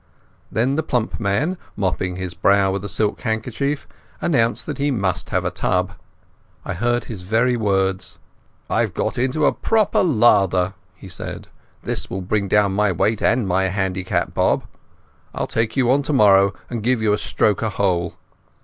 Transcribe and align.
Then 0.51 0.77
the 0.77 0.81
plump 0.81 1.19
man, 1.19 1.59
mopping 1.77 2.15
his 2.15 2.33
brow 2.33 2.71
with 2.71 2.83
a 2.83 2.89
silk 2.89 3.21
handkerchief, 3.21 3.87
announced 4.19 4.65
that 4.65 4.79
he 4.79 4.89
must 4.89 5.29
have 5.29 5.45
a 5.45 5.51
tub. 5.51 5.91
I 6.65 6.73
heard 6.73 7.03
his 7.03 7.21
very 7.21 7.55
words—"I've 7.55 8.95
got 8.95 9.19
into 9.19 9.45
a 9.45 9.53
proper 9.53 10.01
lather," 10.01 10.73
he 10.95 11.07
said. 11.07 11.49
"This 11.83 12.09
will 12.09 12.21
bring 12.21 12.47
down 12.47 12.71
my 12.73 12.91
weight 12.91 13.21
and 13.21 13.47
my 13.47 13.65
handicap, 13.65 14.33
Bob. 14.33 14.65
I'll 15.35 15.45
take 15.45 15.77
you 15.77 15.91
on 15.91 16.01
tomorrow 16.01 16.51
and 16.67 16.81
give 16.81 16.99
you 17.03 17.13
a 17.13 17.17
stroke 17.19 17.61
a 17.61 17.69
hole." 17.69 18.15